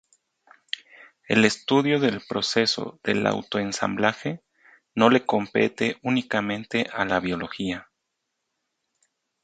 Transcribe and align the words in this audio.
El 1.27 1.45
estudio 1.45 1.99
del 1.99 2.21
proceso 2.27 2.99
del 3.03 3.27
autoensamblaje 3.27 4.41
no 4.95 5.11
le 5.11 5.27
compete 5.27 5.99
únicamente 6.01 6.89
a 6.91 7.05
la 7.05 7.19
biología. 7.19 7.87